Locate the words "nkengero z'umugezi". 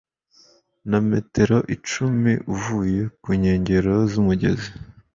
3.39-4.69